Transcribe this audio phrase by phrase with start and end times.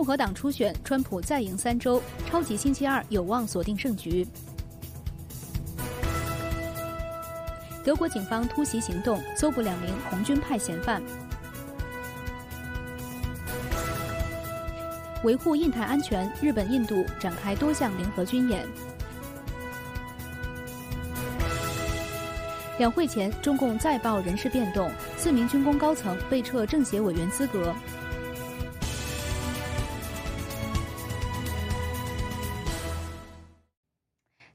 [0.00, 4.26] 共和党初选，川普再赢三州，超级星期二有望锁定胜局。
[7.84, 11.02] 德国警方突袭行动，搜捕两名红军派嫌犯。
[15.22, 18.66] 维护印太安全，日本、印度展开多项联合军演。
[22.78, 27.74] 两会前，中共再报人事变动，四名军工高层被撤政协委员资格。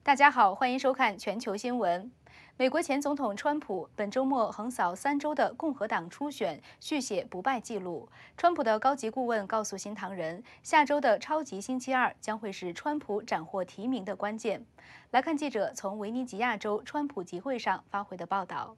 [0.06, 2.12] 大家好，欢迎收看全球新闻。
[2.58, 8.08] 美国前总统川普本周末横扫三周的共和党初选，续写不败纪录。
[8.38, 14.64] 川普的高级顾问告诉新唐人，下周的超级星期二将会是川普斩获提名的关键。
[15.10, 18.78] 来看记者从维尼吉亚州川普集会上发回的报道。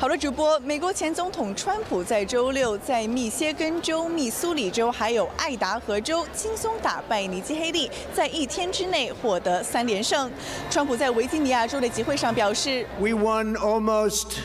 [0.00, 10.30] 好了，主播，美国前总统川普在周六在密歇根州、密苏里州还有爱达荷州轻松打败尼基·黑利，在一天之内获得三连胜。
[10.70, 14.38] 川普在维吉尼亚州的集会上表示：“We won almost,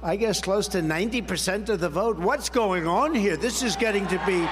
[0.00, 2.16] I guess, close to 90% of the vote.
[2.16, 3.36] What's going on here?
[3.36, 4.48] This is getting to be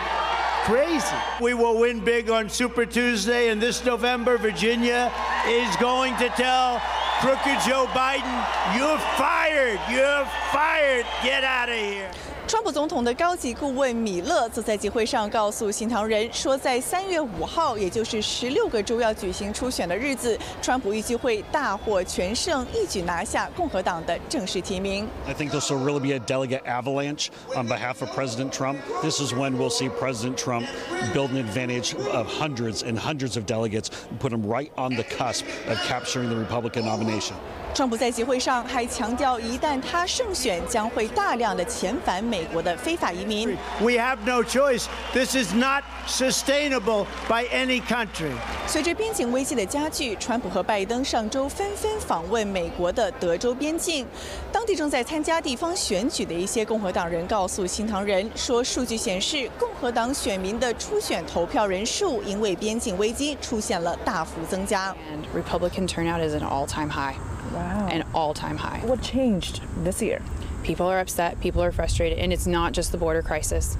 [0.64, 1.12] crazy.
[1.40, 5.10] We will win big on Super Tuesday, and this November, Virginia
[5.48, 6.80] is going to tell.”
[7.21, 8.45] Crooked Joe Biden,
[8.77, 9.79] you're fired.
[9.89, 11.05] You're fired.
[11.23, 12.11] Get out of here.
[12.46, 25.06] 川普总统的高级顾问米勒则在集会上告诉新唐人说，在三月五号，也就是十六个州要举行初选的日子，川普预计会大获全胜，一举拿下共和党的正式提名。
[25.28, 28.78] I think this will really be a delegate avalanche on behalf of President Trump.
[29.00, 30.66] This is when we'll see President Trump
[31.14, 35.44] build an advantage of hundreds and hundreds of delegates, put him right on the cusp
[35.68, 37.36] of capturing the Republican nomination.
[37.75, 43.49] 川普在集会上还强调，一旦他胜选，将会大量的遣返美国的非法移民。
[43.81, 44.85] We have no choice.
[45.11, 48.31] This is not sustainable by any country.
[48.65, 54.07] 随着边境危机的加剧，川普和拜登上周纷纷访问美国的德州边境。
[54.53, 64.95] 当地正在参加地方选举的一些共和党人告诉新唐人说，数据显示，共和党选民的初选投票人数因为边境危机出现了大幅增加。
[65.11, 67.15] And Republican turnout is an all-time high.
[67.55, 67.87] Wow.
[67.87, 68.81] An all time high.
[68.85, 70.21] What changed this year?
[70.63, 73.77] People are upset, people are frustrated, and it's not just the border crisis.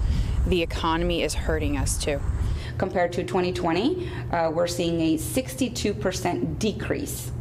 [0.48, 2.22] The economy is hurting us too.
[2.78, 7.32] Compared to 2020, uh, we're seeing a 62% decrease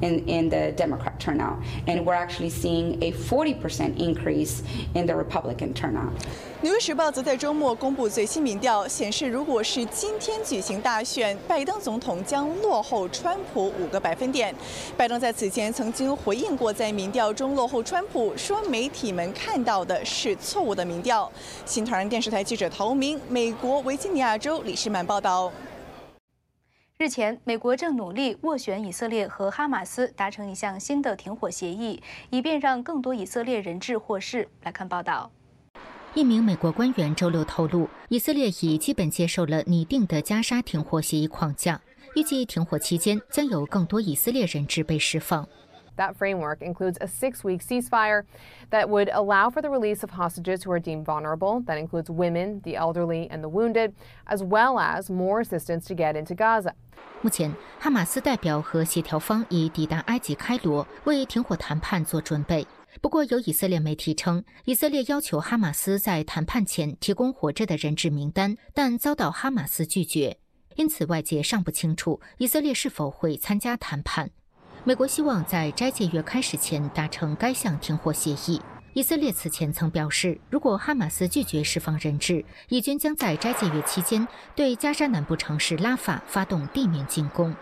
[0.00, 1.56] in, in the Democrat turnout,
[1.86, 4.62] and we're actually seeing a 40% increase
[4.94, 6.10] in the Republican turnout.
[6.62, 14.54] 纽约时报则在周末公布最新民调，显示如果是今天举行大选，拜登总统将落后川普五个百分点。
[14.94, 21.30] 拜登在此前曾经回应过，在民调中落后川普，说媒体们看到的是错误的民调。
[21.64, 25.50] 新唐人电视台记者陶明，美国维吉尼亚州李士满报道。
[27.00, 34.46] 日前，美国正努力斡旋以色列和哈马斯达成一项新的停火协议，以便让更多以色列人质获释。
[34.64, 35.30] 来看报道。
[36.12, 41.80] 一名美国官员周六透露，以色列已基本接受了拟定的加沙停火协议框架，
[42.16, 45.48] 预计停火期间将有更多以色列人质被释放。
[45.97, 48.23] That framework includes a six week ceasefire
[48.69, 51.63] that would allow for the release of hostages who are deemed vulnerable.
[51.65, 53.93] That includes women, the elderly, and the wounded,
[54.25, 56.73] as well as more assistance to get into Gaza.
[57.21, 62.67] 目前，哈马斯代表和协调方已抵达埃及开罗，为停火谈判做准备。
[63.01, 70.37] 不过，有以色列媒体称，以色列要求哈马斯在谈判前提供活着的人质名单，但遭到哈马斯拒绝。
[70.75, 74.31] 因此，外界尚不清楚以色列是否会参加谈判。
[74.82, 78.60] 美国希望在斋戒月开始前达成该项停火协议。
[78.94, 84.26] 以色列此前曾表示，如果哈马斯拒绝释放人质，以军将在斋戒月期间
[84.56, 87.54] 对加沙南部城市拉法发动地面进攻。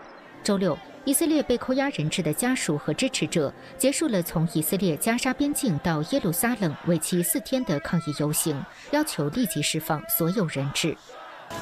[0.43, 0.77] 周六。
[1.05, 10.95] 以色列被扣押人质的家属和支持者结束了从以色列加沙边境到耶路撒冷为期四天的抗议游行，要求立即释放所有人质。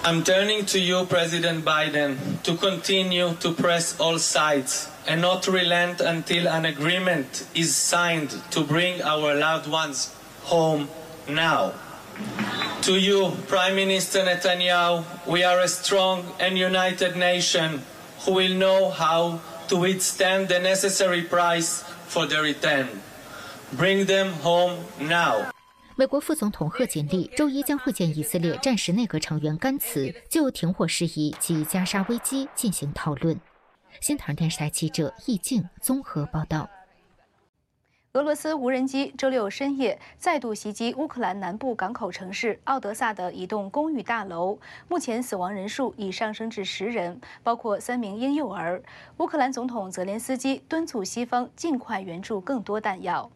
[0.07, 6.01] I'm turning to you, President Biden, to continue to press all sides and not relent
[6.01, 10.87] until an agreement is signed to bring our loved ones home
[11.27, 11.73] now.
[12.83, 17.81] To you, Prime Minister Netanyahu, we are a strong and united nation
[18.21, 22.87] who will know how to withstand the necessary price for their return.
[23.73, 25.51] Bring them home now.
[25.99, 33.35] 美国副总统贺锦丽周一将会见以色列战时内阁成员甘茨，就停火事宜及加沙危机进行讨论。
[33.99, 36.69] 新唐电视台记者易静综合报道。
[38.13, 48.83] 俄罗斯无人机周六深夜再度袭击乌克兰南部港口城市奥德萨的一栋公寓大楼，目前死亡人数已上升至十人，包括三名婴幼儿。
[49.17, 53.31] 乌克兰总统泽连斯基敦促西方尽快援助更多弹药。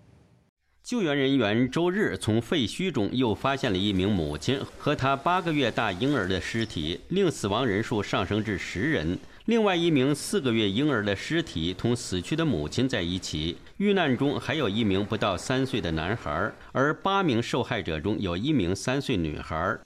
[0.84, 9.18] 救援人员周日从废墟中又发现了一名母亲和她八个月大婴儿的尸体，令死亡人数上升至十人。
[9.46, 19.78] 另外一名四个月婴儿的尸体同死去的母亲在一起，遇难中还有一名不到三岁的男孩，而八名受害者中有一名三岁女孩。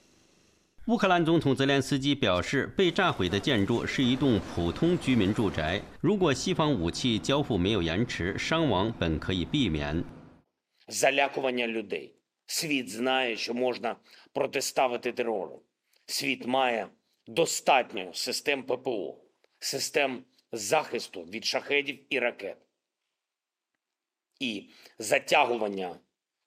[0.86, 5.82] 乌克兰总统泽连斯基表示，被炸毁的建筑是一栋普通居民住宅。
[6.00, 10.02] 如果西方武器交付没有延迟，伤亡本可以避免。
[10.88, 12.14] Залякування людей.
[12.46, 13.96] Світ знає, що можна
[14.32, 15.62] протиставити терору.
[16.06, 16.88] Світ має
[17.26, 19.18] достатньо систем ППО,
[19.58, 22.56] систем захисту від шахедів і ракет.
[24.40, 25.96] І затягування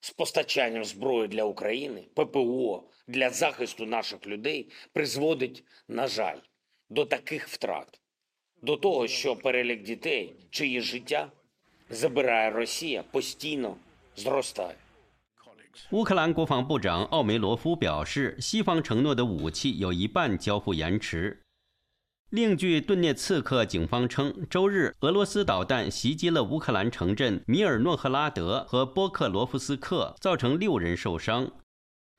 [0.00, 6.38] з постачанням зброї для України, ППО для захисту наших людей призводить, на жаль,
[6.88, 8.00] до таких втрат,
[8.62, 11.32] до того, що перелік дітей, чиї життя
[11.90, 13.76] забирає Росія постійно
[15.90, 21.42] 乌克兰国防部长奥梅罗夫表示，西方承诺的武器有一半交付延迟。
[22.30, 31.50] 另据顿涅茨克警方称，周日俄罗斯导弹袭击了乌克兰城镇米尔诺赫拉德和波克罗夫斯克，造成六人受伤。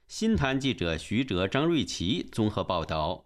[0.07, 3.23] 新谈记者徐哲、张瑞奇综合报道。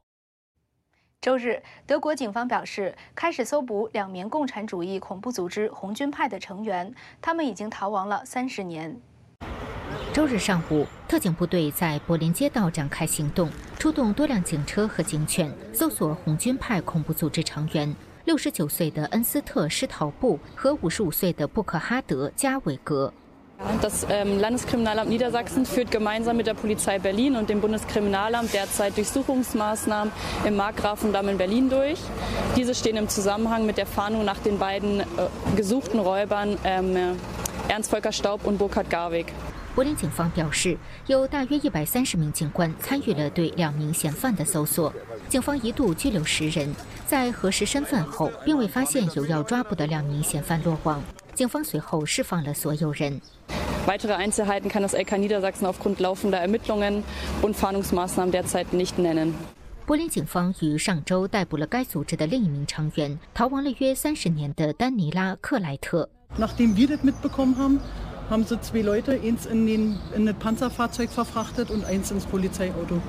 [1.25, 8.95] 周日，德国警方表示，开始搜捕两名共产主义恐怖组织红军派的成员，他们已经逃亡了三十年。
[10.13, 13.49] 周日上午，特警部队在柏林街道展开行动，
[13.79, 17.91] 出动多辆警车和警犬，搜索红军派恐怖组织成员
[18.25, 23.11] 六十九岁的恩斯特施陶布和五十五岁的布克哈德加韦格。
[23.82, 30.12] Das Landeskriminalamt Niedersachsen führt gemeinsam mit der Polizei Berlin und dem Bundeskriminalamt derzeit Durchsuchungsmaßnahmen
[30.44, 31.98] im Markgrafendamm in Berlin durch.
[32.56, 35.02] Diese stehen im Zusammenhang mit der Fahndung nach den beiden
[35.56, 36.56] gesuchten Räubern
[37.68, 39.26] Ernst Volker Staub und Burkhard Garwig.
[39.74, 40.76] 柏林警方表示，
[41.06, 44.92] 有大约一百三十名警官参与了对两名嫌犯的搜索。
[45.28, 46.74] 警方一度拘留十人，
[47.06, 51.00] 在核实身份后，并未发现有要抓捕的两名嫌犯落网。
[51.35, 53.21] 警方随后释放了所有人。
[53.85, 57.03] Weitere Einzelheiten kann das LK Niedersachsen aufgrund laufender Ermittlungen
[57.43, 59.33] und Fahndungsmaßnahmen derzeit nicht nennen.
[59.85, 66.09] 柏林警方于上周逮捕了该组织的另一名成员，逃亡了约三十年的丹尼拉·克莱特。
[66.39, 67.79] Nachdem wir das mitbekommen haben,
[68.27, 72.99] haben sie zwei Leute eins in den in ein Panzerfahrzeug verfrachtet und eins ins Polizeiauto.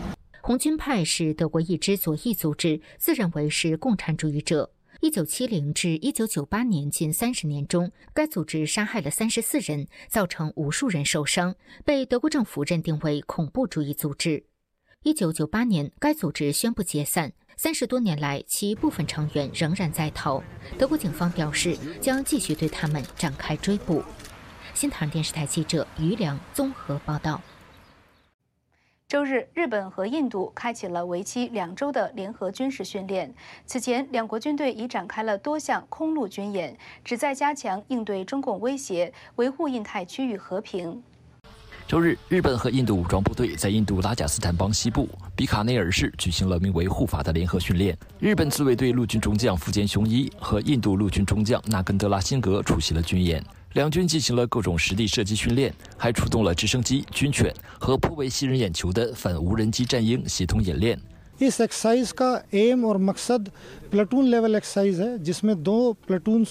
[0.42, 4.70] 红军派是德国一支左翼组织，自认为是共产主义者。
[5.00, 11.54] 一九七零至一九九八年近三十年中，该组织杀害了三十四人，造成无数人受伤，
[11.84, 14.44] 被德国政府认定为恐怖主义组织。
[15.02, 17.32] 一九九八年，该组织宣布解散。
[17.58, 20.42] 三十多年来，其部分成员仍然在逃。
[20.78, 24.02] 德国警方表示，将继续对他们展开追捕。
[24.74, 27.40] 新唐电视台记者于良综合报道。
[29.08, 33.32] 周日，日本和印度开启了为期两周的联合军事训练。
[33.64, 41.00] 此前，两国军队已展开了多项空陆军演，旨在加强应对中共威胁，维护印太区域和平。
[41.86, 47.96] 周日，日本和印度武装部队在印度拉贾斯坦邦西部比卡内尔市举行了名为“护法”的联合训练。
[48.18, 53.40] 日本自卫队陆军中将福间雄一和印度陆军中将纳根德拉辛格出席了军演。
[53.75, 60.99] 两军进行了各种实地射击训练，还出动了直升机、军犬和颇为吸人眼球的反无人机战鹰协同演练。
[61.41, 63.49] इस एक्सरसाइज का एम और मकसद
[63.91, 66.43] platoon level exercise है जिसमें दो प्लाटून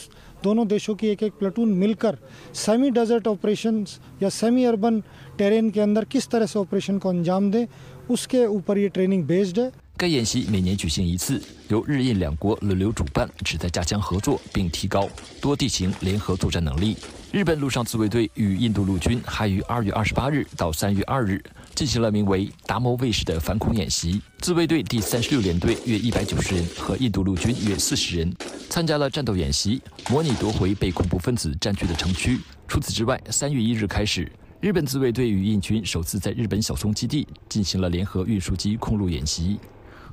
[0.42, 2.16] दोनों देशों की एक एक प्लाटून मिलकर
[2.54, 5.00] सेमी डेजर्ट ऑपरेशंस या सेमी अर्बन
[5.38, 7.66] टेरेन के अंदर किस तरह से ऑपरेशन को अंजाम दें
[8.10, 15.09] उसके ऊपर ये ट्रेनिंग बेस्ड है 该演习每年举行一次，由日印两国轮流主办，旨在加强合作并提高
[15.39, 16.97] 多地形联合作战能力。
[17.31, 21.41] 日本陆上自卫队与印度陆军还于二月二十八日到三月二日
[21.73, 24.21] 进行了名为“达摩卫士”的反恐演习。
[24.39, 28.29] 自卫队第三十六联队约一百九十人和印度陆军约四十人
[28.69, 32.37] 参加了战斗演习，模拟夺回被恐怖分子占据的城区。
[32.67, 39.57] 除此之外，三月一日开始，日本自卫队与印军首次在日本小松基地进行了联合运输机空路演习。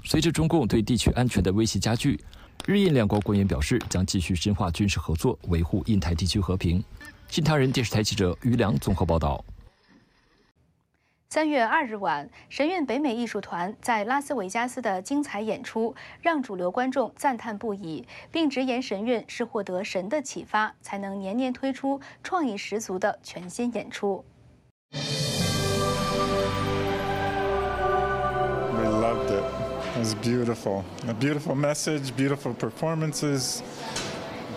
[0.04, 2.18] 随着中共对地区安全的威胁加剧，
[2.66, 6.82] 日印两国官员表示将继续深化军事合作，维护印太地区和平。
[7.28, 9.44] 新唐人电视台记者于良综合报道。
[11.30, 24.22] 三月二日晚，神韵北美艺术团在拉斯维加斯的精彩演出，让主流观众赞叹不已，并直言神韵是获得神的启发，才能年年推出创意十足的全新演出。
[30.14, 30.84] Beautiful.
[31.08, 33.62] A beautiful message, beautiful performances,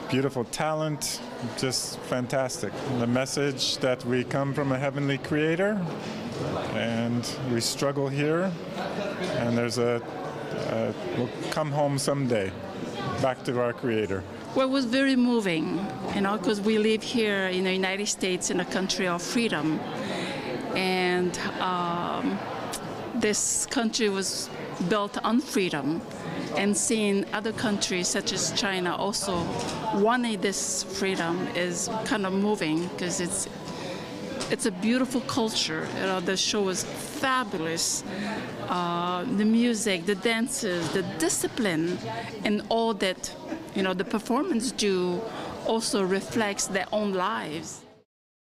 [0.10, 1.22] beautiful talent,
[1.58, 2.72] just fantastic.
[3.00, 5.80] The message that we come from a heavenly creator
[6.74, 8.52] and we struggle here,
[9.38, 10.02] and there's a,
[10.70, 12.52] a we'll come home someday
[13.22, 14.24] back to our creator.
[14.56, 15.86] Well, it was very moving,
[16.16, 19.80] you know, because we live here in the United States in a country of freedom.
[20.76, 22.38] And um,
[23.16, 24.50] this country was
[24.89, 26.01] built on freedom.
[26.57, 29.47] And seeing other countries such as China also
[29.95, 33.49] wanting this freedom is kind of moving because it's
[34.51, 35.87] it's a beautiful culture.
[36.01, 38.03] You know, the show was fabulous.
[38.69, 41.97] Uh, the music, the dances, the discipline,
[42.45, 43.33] and all that
[43.77, 45.21] you know the performance do
[45.69, 47.83] also reflects their own lives.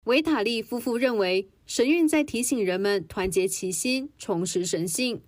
[0.04, 5.22] 维塔利夫妇认为，神韵在提醒人们团结齐心，重拾神性。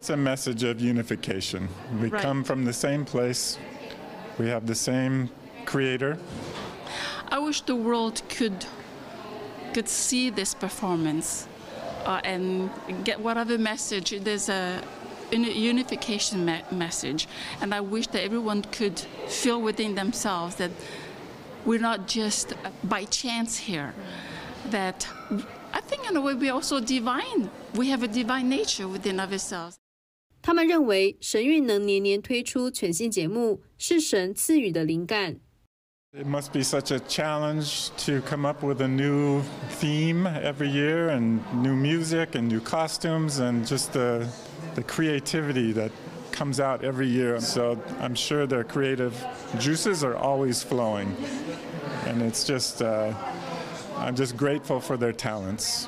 [0.00, 1.68] It's a message of unification.
[2.00, 2.22] We Right.
[2.22, 3.58] come from the same place.
[4.38, 5.28] We have the same
[5.66, 6.16] creator.
[7.32, 8.64] I wish the world could
[9.74, 11.48] could see this performance
[12.06, 12.70] uh, and
[13.04, 14.14] get whatever message.
[14.22, 14.80] There's a
[15.32, 17.26] uni- unification me- message,
[17.60, 20.70] and I wish that everyone could feel within themselves that
[21.66, 23.92] we're not just by chance here.
[24.70, 25.08] That
[25.74, 27.50] I think in a way we're also divine.
[27.74, 29.78] We have a divine nature within ourselves.
[30.47, 35.39] 他们认为，神韵能年年推出全新节目，是神赐予的灵感。
[36.15, 39.41] It must be such a challenge to come up with a new
[39.79, 44.27] theme every year and new music and new costumes and just the,
[44.75, 45.91] the creativity that
[46.31, 47.39] comes out every year.
[47.39, 49.13] So I'm sure their creative
[49.59, 51.15] juices are always flowing.
[52.05, 53.13] And it's just, uh,
[53.97, 55.87] I'm just grateful for their talents.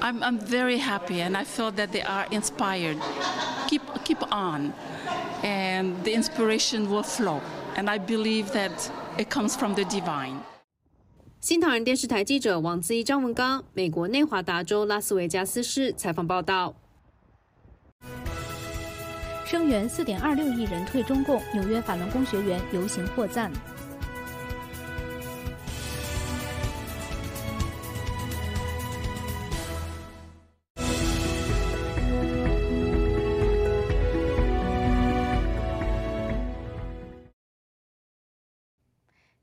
[0.00, 2.96] I'm, I'm very happy and I feel that they are inspired.
[3.68, 4.72] Keep, keep on,
[5.42, 7.40] and the inspiration will flow.
[7.76, 10.40] And I believe that it comes from the divine.
[11.40, 16.74] 新唐人电视台记者王子怡、张文刚，美国内华达州拉斯维加斯市采访报道。
[19.46, 23.50] 声援四点二六亿人退中共，纽约法轮功学员游行获赞。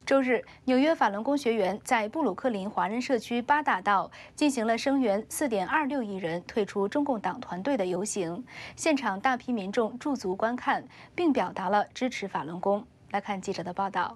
[0.08, 8.42] 周日，纽约法轮功学员在布鲁克林华人社区八大道进行了声援4.26亿人退出中共党团队的游行，
[8.78, 10.82] 现场大批民众驻足观看，
[11.14, 12.88] 并表达了支持法轮功。
[13.12, 14.16] 来看记者的报道。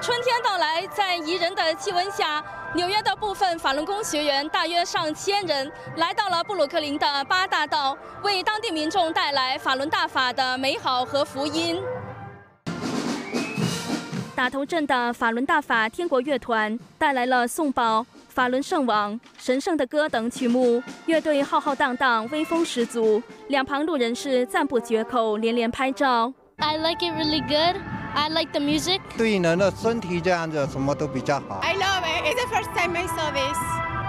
[0.00, 2.40] 春天到来，在宜人的气温下，
[2.76, 11.82] 纽约的部分法轮功学员大约上千人来到了布鲁克林的八大道，为当地民众带来法轮大法的美好和福音。
[14.34, 23.22] 打头阵的法轮大法天国乐团带来了颂宝、法轮圣王、神圣的歌等曲目，乐队浩浩荡荡，威风十足。
[23.46, 26.32] 两旁路人是赞不绝口，连连拍照。
[26.56, 27.80] I like it really good.
[28.14, 29.00] I like the music.
[29.16, 31.60] 对人的身体这样子，什么都比较好。
[31.62, 32.24] I love it.
[32.26, 33.56] It's the first time I saw this,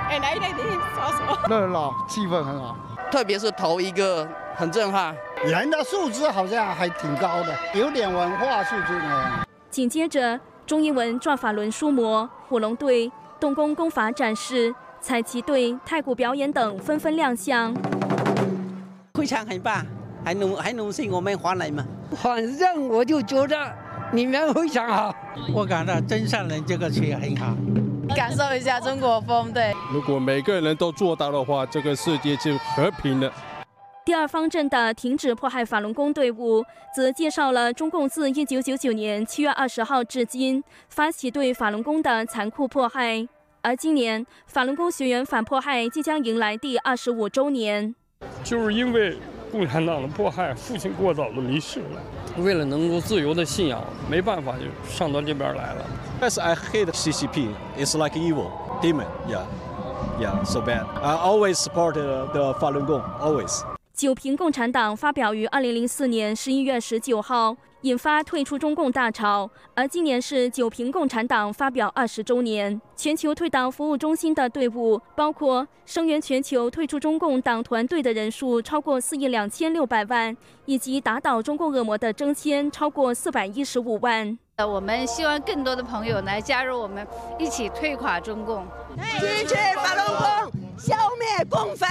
[0.10, 1.38] and I like it also.
[1.48, 2.76] 热闹，气氛很好。
[3.12, 5.16] 特别是头一个很震撼，
[5.46, 9.46] 人的素质好像还挺高的，有点文化素质呢。
[9.76, 17.76] 紧接着，中英文转法轮书模、火龙队、动工功法展示、彩旗队、太鼓表演等纷纷亮相。
[19.16, 19.86] 非常很棒，
[20.24, 21.86] 还能还能是我们华人嘛？
[22.12, 23.58] 反正我就觉得
[24.14, 25.14] 你们非常好。
[25.54, 27.54] 我感到真善人这个词很好。
[28.16, 29.74] 感受一下中国风，对。
[29.92, 33.30] 如果每个人都做到的话，这个世界就和平了。
[34.06, 36.64] 第二方阵的停止迫害法轮功队伍，
[36.96, 43.28] 则介绍了中共自一九九九年七月二十号至今发起对法轮功的残酷迫害，
[43.64, 47.96] 而今年法轮功学员反迫害即将迎来第二十五周年。
[48.44, 49.18] 就是因为
[49.52, 52.00] 共产党的迫害，父亲过早的离世了，
[52.38, 55.84] 为了能够自由的信仰，没办法就上到这边来了。
[56.22, 57.50] Yes, I hate CCP.
[57.76, 58.52] It's like evil,
[58.84, 59.08] demon.
[59.28, 59.46] Yeah,
[60.20, 60.86] yeah, so bad.
[61.02, 63.64] I always supported the Falun Gong, always.
[63.96, 69.50] 九平共产党发表于二零零四年十一月十九号，引发退出中共大潮。
[69.74, 80.36] 而今年是九平共产党发表二十周年，全球退党服务中心的队伍，包括声援全球退出中共党团队的人数超过四亿两千六百万，
[80.66, 84.38] 以及打倒中共恶魔的征签超过四百一十五万。
[84.58, 87.08] 呃，我们希望更多的朋友来加入我们，
[87.40, 88.68] 一起退垮中共，
[89.22, 91.88] 支持法轮功，消灭共匪，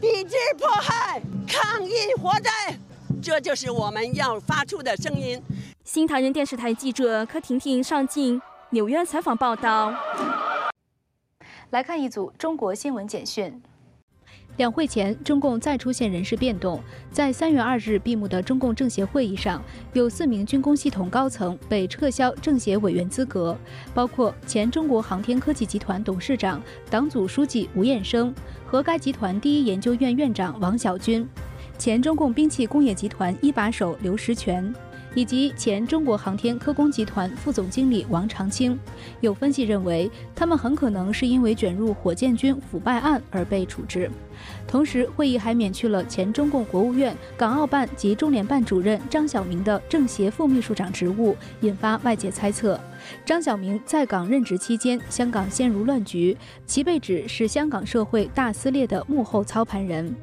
[0.00, 2.50] 抵制迫害，抗议活摘。
[3.22, 5.40] 这就是我们要发出的声音。
[5.84, 9.94] 新唐人电视台记者柯婷婷上镜纽约采访报道。
[11.70, 13.62] 来看一组中国新闻简讯。
[14.58, 16.80] 两会前，中共再出现人事变动。
[17.10, 23.56] 在三月二日闭幕的中共政协会议上，有四名军工系统高层被撤销政协委员资格，
[23.94, 28.32] 包括前中国航天科技集团董事长、党组书记吴彦生
[28.66, 31.26] 和该集团第一研究院院长王小军。
[31.78, 34.72] 前中共兵器工业集团一把手刘石泉，
[35.14, 38.78] 以及前中国航天科工集团副总经理王长青，
[39.20, 44.10] 有分析认为，他们很可能是因为卷入火箭军腐败案而被处置。
[44.66, 52.80] 同时，会议还免去了前中共国务院港澳办及中联办主任张晓明的政协副秘书长职务，引发外界猜测。
[53.24, 60.14] 张晓明在港任职期间，香港陷入乱局，其被指是香港社会大撕裂的幕后操盘人。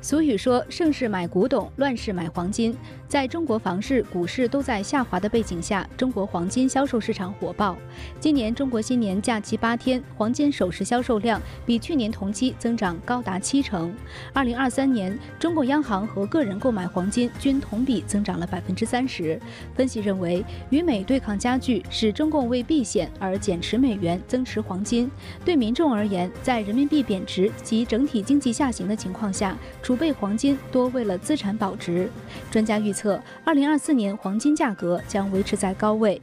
[0.00, 2.74] 俗语说：“盛世买古董，乱世买黄金。”
[3.08, 7.74] 在中国房市、股市都在下滑的背景下，中国黄金销售市场火爆。
[8.20, 13.94] 今年中国新年假期八天，黄金首饰销售量比去年同期增长高达七成。
[14.34, 19.40] 二零二三年，中共央行和个人购买黄金均同比增长了百分之三十。
[19.74, 25.10] 分析认为，与美对抗加剧，使中共为避险而减持美元，增持黄金。
[25.46, 32.10] 对民众而言，在人民币贬值及整体经济下行的情况下，储备黄金多为了资产保值。
[32.50, 36.20] 专家预测，二零二四年黄金价格将维持在高位。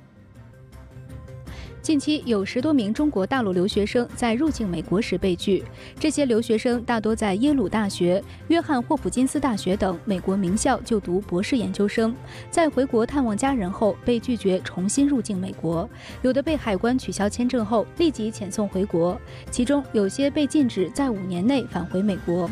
[1.82, 5.64] 近期有十多名中国大陆留学生在入境美国时被拒，
[6.00, 12.14] 这些留学生大多在耶鲁大学、约翰霍普金斯大学等美国名校就读博士研究生，
[12.50, 15.88] 在回国探望家人后被拒绝重新入境美国，
[16.24, 19.16] 有的被海关取消签证后立即遣送回国，
[19.52, 22.50] 其中有些被禁止在五年内返回美国。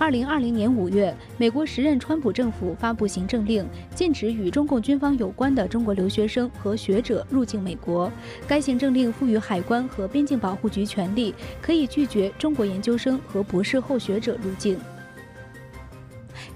[0.00, 8.10] 二零二零年五月，美国时任川普政府发布行政令，禁止与中共军方有关的中国留学生和学者入境美国。
[8.48, 14.80] 该行政令赋予海关和边境保护局权力，可以拒绝中国研究生和博士后学者入境。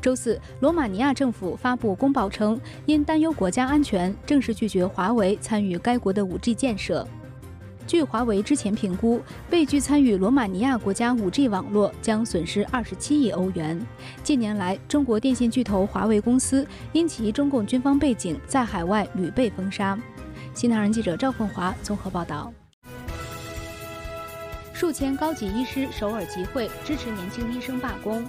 [0.00, 7.06] 周四，罗马尼亚政府发布公报称，因担忧国家安全，正式拒绝华为参与该国的 5G 建设。
[7.86, 9.20] 据华为之前评估，
[9.50, 13.80] 被拒参与罗马尼亚国家 5G 网络将损失27亿欧元。
[14.22, 19.98] 近年来，中国电信巨头华为公司因其中共军方背景，在海外屡被封杀。
[20.54, 22.52] 新唐人记者赵凤华综合报道。
[24.72, 28.24] 数千高级医师首尔集会支持年轻医生罢工。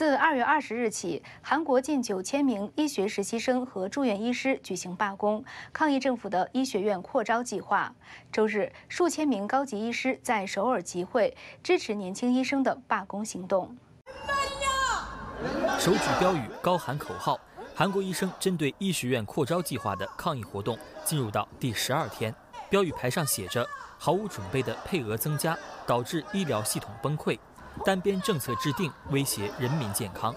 [0.00, 7.94] 自二月二十日起，韩国近九千名医学实习生和住院医师举行罢工，抗议政府的医学院扩招计划。
[8.32, 13.76] 周日，数千名高级医师在首尔集会，支持年轻医生的罢工行动。
[15.78, 17.38] 手举标语，高喊口号，
[17.74, 22.34] 韩国医生针对医学院扩招计划的抗议活动进入到第十二天。
[22.70, 25.54] 标语牌上写着：“毫无准备的配额增加，
[25.86, 27.38] 导致医疗系统崩溃。”
[27.85, 30.33] 单边政策制定威胁人民健康。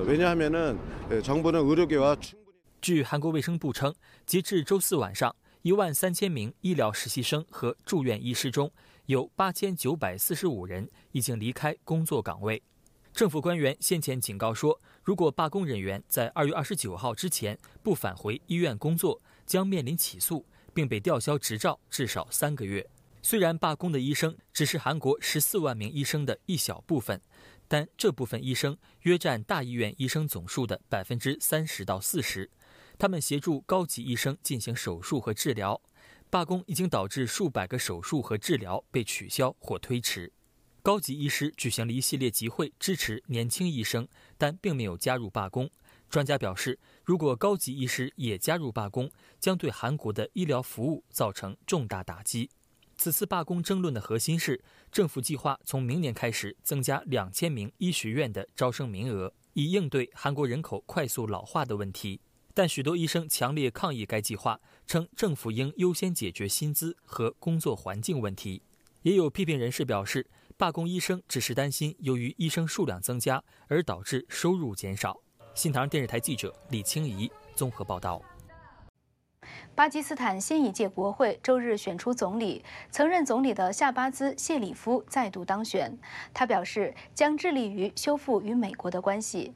[0.06, 2.16] 왜냐하면은정부는의료계와
[2.80, 8.70] 据韩国卫生部称，截至周四晚上，一万三千名医疗实习生和住院医师中，
[9.06, 12.62] 有八千九百四十五人已经离开工作岗位。
[13.12, 20.44] 政府官员先前警告说，如果罢工人员在二月二十九号之前不返回医院工作，将面临起诉。
[20.73, 22.87] 并被吊销执照至少三个月。
[23.21, 27.21] 虽然罢工的医生只是韩国十四万名医生的一小部分，
[27.67, 32.49] 但这部分医生约占大医院医生总数的百分之三十到四十。
[32.97, 35.81] 他们协助高级医生进行手术和治疗。
[36.29, 40.31] 罢工已经导致数百个手术和治疗被取消或推迟。
[40.81, 44.07] 高级医师举行了一系列集会支持年轻医生，
[44.37, 45.69] 但并没有加入罢工。
[46.11, 52.49] 专家表示，如果高级医师也加入罢工，将对韩国的医疗服务造成重大打击。
[52.97, 62.19] 此次罢工争论的核心是，政府计划从明年开始增加两千名医学院的招生名额，以应对韩国人口快速老化的问题。
[62.53, 68.61] 但许多医生强烈抗议该计划，称政府应优先解决薪资和工作环境问题。
[69.03, 75.21] 也有批评人士表示，罢工医生只是担心由于医生数量增加而导致收入减少。
[75.53, 78.21] 新唐人电视台记者李清怡综合报道。
[79.75, 85.97] 巴基斯坦新一届国会周日选出总理，曾任总理的夏巴兹·谢里夫再度当选。
[86.33, 89.53] 他表示将致力于修复与美国的关系。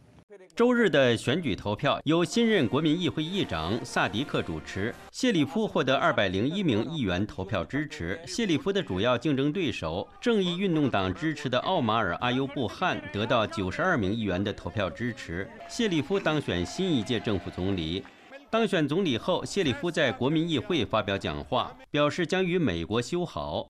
[0.55, 8.17] 周日的选举投票由新任国民议会议长萨迪克主持，谢里夫获得二百零一名议员投票支持。
[8.25, 15.45] 谢里夫的主要竞争对手正义运动党支持的奥马尔·阿尤布汗得到九十二名议员的投票支持。
[15.67, 18.01] 谢里夫当选新一届政府总理。
[18.49, 23.67] 当选总理后，谢里夫在国民议会发表讲话，表示将与美国修好。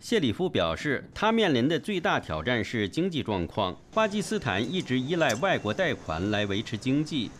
[0.00, 3.76] 谢里夫表示，他面临的最大挑战是经济状况。
[3.94, 7.30] 巴基斯坦一直依赖外国贷款来维持经济。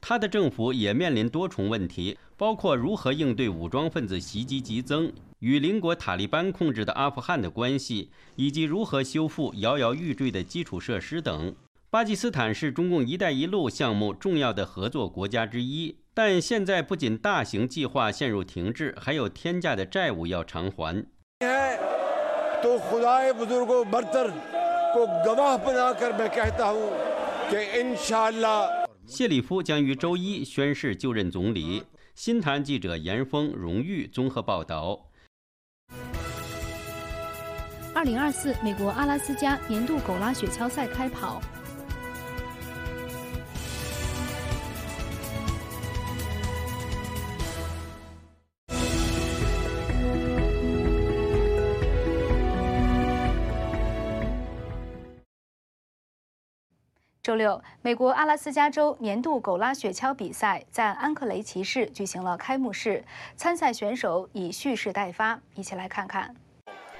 [0.00, 11.54] 他的政府也面临多重问题，包括如何应对武装分子袭击激增、与邻国塔利班控制的阿富汗的关系，以及如何修复摇摇欲坠的基础设施等。
[11.90, 21.06] 巴基斯坦是中共“一带一路”项目重要的合作国家之一，但现在不仅大型计划陷入停滞，还有天价的债务要偿还。
[29.06, 31.84] 谢里夫将于周一宣誓就任总理。
[32.14, 35.10] 新坛记者严峰、荣誉综合报道。
[37.92, 41.42] 二零二四美国阿拉斯加年度狗拉雪橇赛开跑。
[57.34, 63.04] 六，美国阿拉斯加州年度狗拉雪橇比赛在安克雷奇市举行了开幕式，
[63.36, 65.38] 参赛选手以蓄势待发。
[65.54, 66.34] 一起来看看。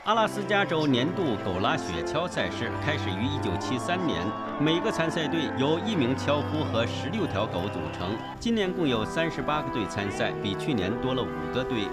[0.04, 4.22] 阿拉斯加州年度狗拉雪橇赛事开始于1973年，
[4.60, 8.14] 每个参赛队由一名橇夫和16条狗组成。
[8.38, 11.88] 今年共有38个队参赛，比去年多了五个队。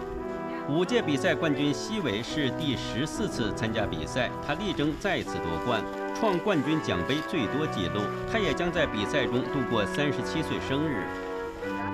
[0.68, 5.82] 五届比赛冠军西维是第十四次参加比赛，他力争再次夺冠。
[6.22, 11.04] 创冠军奖杯最多纪录，他也将在比赛中度过三十七岁生日。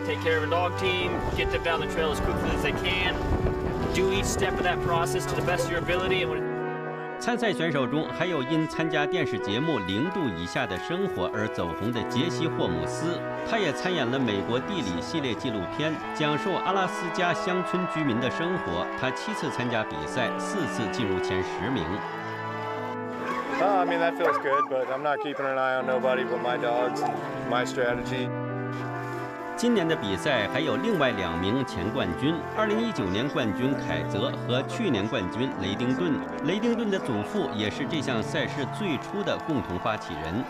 [0.05, 2.73] Take care of a dog team, get them down the trail as quickly as they
[2.73, 3.15] can,
[3.95, 6.27] do each step of that process to the best of your ability.
[7.21, 13.17] 参赛选手中还有因参加电视节目《零度以下的生活》而走红的杰西·霍姆斯，
[13.49, 18.85] 他也参演了美国地理系列纪录片，讲述阿拉斯加乡村居民的生活。
[18.99, 21.81] 他七次参加比赛，四次进入前十名。
[23.59, 26.57] Oh, I mean, that feels good, but I'm not keeping an eye on nobody but my
[26.57, 28.29] dogs and my strategy.
[29.55, 36.13] 今年的比赛还有另外两名前冠军：2019年冠军凯泽和去年冠军雷丁顿。
[36.45, 40.45] 雷丁顿的祖父也是这项赛事最初的共同发起人。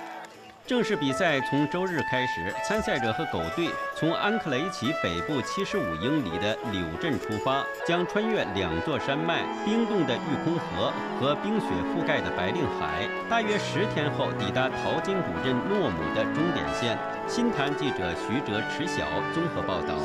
[0.68, 17.00] 正式比赛从周日开始，参赛者和狗队从安克雷奇北部75英里的柳镇出发，将穿越两座山脉、冰冻的玉空河和冰雪覆盖的白令海，大约十天后抵达淘金古镇诺姆的终点线。
[17.30, 19.96] 新谈记者徐哲、池晓综合报道。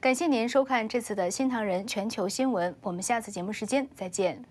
[0.00, 4.42] 感谢您收看这次的新唐人全球新闻，我们下次节目时间再见。